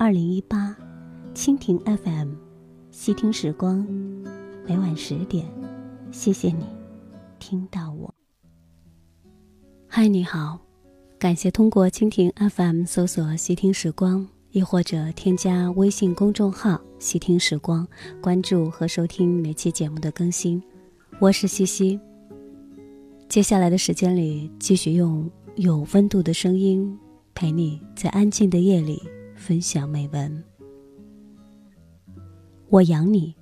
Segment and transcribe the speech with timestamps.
[0.00, 0.74] 二零一八，
[1.34, 2.30] 蜻蜓 FM，
[2.90, 3.86] 细听时光，
[4.66, 5.44] 每晚十点，
[6.10, 6.64] 谢谢你
[7.38, 8.14] 听到我。
[9.86, 10.58] 嗨，你好，
[11.18, 17.86] 感谢通过蜻蜓 FM 搜索“细听时光”，亦或者添加微信公众号“细听时光”，
[18.22, 20.62] 关注和收听每期节目的更新。
[21.18, 22.00] 我是西西。
[23.28, 26.98] 接下来的时间里，继续用有温度的声音
[27.34, 28.98] 陪你在安静的夜里。
[29.40, 30.44] 分享美文。
[32.68, 33.34] 我养你，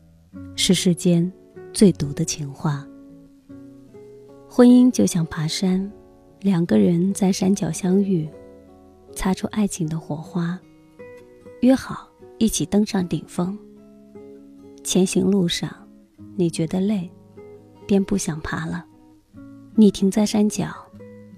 [0.55, 1.31] 是世间
[1.73, 2.87] 最毒的情话。
[4.49, 5.91] 婚姻就像爬山，
[6.41, 8.29] 两个人在山脚相遇，
[9.13, 10.57] 擦出爱情的火花，
[11.63, 13.59] 约好一起登上顶峰。
[14.85, 15.69] 前行路上，
[16.37, 17.11] 你觉得累，
[17.89, 18.87] 便不想爬了。
[19.75, 20.73] 你停在山脚，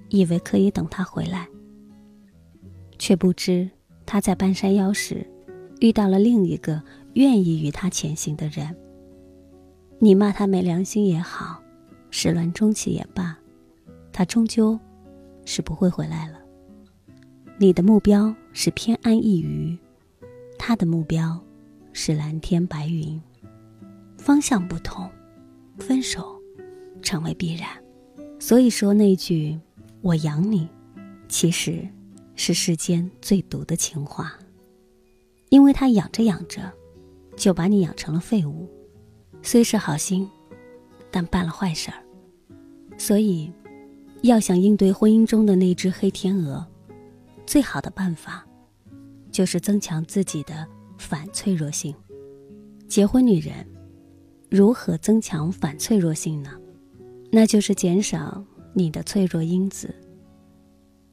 [0.09, 1.49] 以为可以等他回来，
[2.99, 3.67] 却不知。
[4.05, 5.25] 他在半山腰时，
[5.79, 6.81] 遇到了另一个
[7.13, 8.75] 愿意与他前行的人。
[9.99, 11.61] 你骂他没良心也好，
[12.09, 13.37] 始乱终弃也罢，
[14.11, 14.77] 他终究
[15.45, 16.39] 是不会回来了。
[17.57, 19.77] 你的目标是偏安一隅，
[20.57, 21.39] 他的目标
[21.93, 23.21] 是蓝天白云，
[24.17, 25.09] 方向不同，
[25.77, 26.35] 分手
[27.01, 27.69] 成为必然。
[28.39, 29.59] 所以说那句
[30.01, 30.67] “我养你”，
[31.29, 31.87] 其实。
[32.43, 34.33] 是世间最毒的情话，
[35.49, 36.73] 因为他养着养着，
[37.37, 38.67] 就把你养成了废物。
[39.43, 40.27] 虽是好心，
[41.11, 42.03] 但办了坏事儿。
[42.97, 43.53] 所以，
[44.23, 46.65] 要想应对婚姻中的那只黑天鹅，
[47.45, 48.43] 最好的办法，
[49.31, 51.93] 就是增强自己的反脆弱性。
[52.87, 53.53] 结婚女人
[54.49, 56.59] 如何增强反脆弱性呢？
[57.31, 58.43] 那就是减少
[58.73, 59.93] 你的脆弱因子。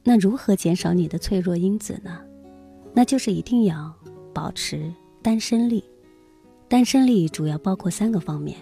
[0.03, 2.19] 那如何减少你的脆弱因子呢？
[2.93, 3.93] 那就是一定要
[4.33, 5.83] 保持单身力。
[6.67, 8.57] 单身力主要包括三个方面：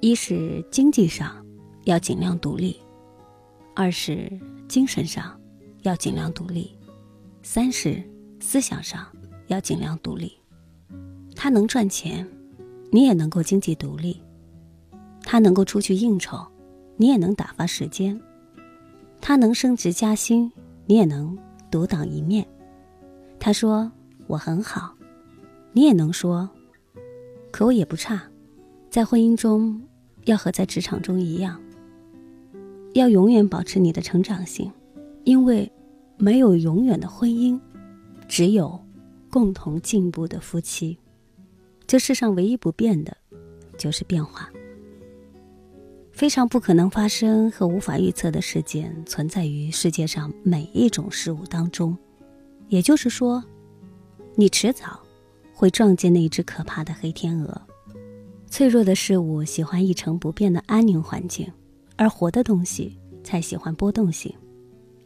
[0.00, 1.44] 一是经济上
[1.84, 2.76] 要尽量独立；
[3.74, 4.30] 二是
[4.68, 5.38] 精神上
[5.82, 6.76] 要尽量独立；
[7.42, 8.02] 三是
[8.40, 9.06] 思想上
[9.46, 10.32] 要尽量独立。
[11.34, 12.28] 他能赚钱，
[12.90, 14.16] 你也能够经济独立；
[15.22, 16.46] 他能够出去应酬，
[16.96, 18.20] 你也能打发时间。
[19.20, 20.50] 他能升职加薪，
[20.86, 21.38] 你也能
[21.70, 22.46] 独当一面。
[23.38, 23.90] 他说
[24.26, 24.94] 我很好，
[25.72, 26.48] 你也能说，
[27.50, 28.22] 可我也不差。
[28.88, 29.80] 在婚姻中，
[30.24, 31.60] 要和在职场中一样，
[32.94, 34.72] 要永远保持你的成长性，
[35.24, 35.70] 因为
[36.16, 37.60] 没有永远的婚姻，
[38.26, 38.80] 只有
[39.30, 40.98] 共同进步的夫妻。
[41.86, 43.16] 这世上唯一不变的，
[43.78, 44.50] 就是变化。
[46.20, 51.96] 非常不可能发生和无法预测的事件存在于世界上每一种事物当中，
[52.68, 53.42] 也就是说，
[54.34, 55.00] 你迟早
[55.54, 57.62] 会撞见那只可怕的黑天鹅。
[58.50, 61.50] 脆弱的事物喜欢一成不变的安宁环境，
[61.96, 64.30] 而活的东西才喜欢波动性。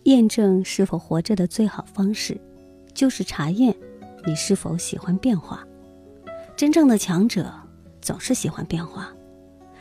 [0.06, 2.36] 验证是否活着的最好方式，
[2.92, 3.72] 就是查验
[4.26, 5.64] 你是否喜欢变化。
[6.56, 7.54] 真正的强者
[8.00, 9.14] 总是喜欢变化。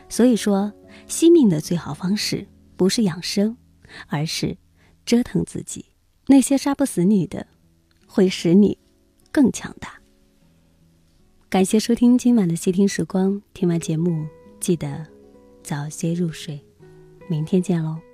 [0.09, 0.71] 所以说，
[1.07, 3.57] 惜命的最好方式不是养生，
[4.07, 4.57] 而是
[5.05, 5.85] 折腾自己。
[6.27, 7.47] 那些杀不死你的，
[8.07, 8.77] 会使你
[9.31, 9.99] 更强大。
[11.49, 14.25] 感谢收听今晚的细听时光，听完节目
[14.59, 15.05] 记得
[15.61, 16.63] 早些入睡，
[17.27, 18.12] 明天见喽。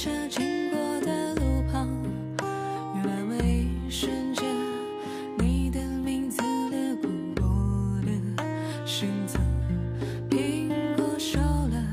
[0.00, 1.88] 车经过的路旁，
[2.94, 4.46] 原来为瞬间，
[5.40, 6.40] 你的名字
[6.70, 7.10] 掠过
[7.42, 9.42] 我的心脏，
[10.30, 11.84] 苹果熟了。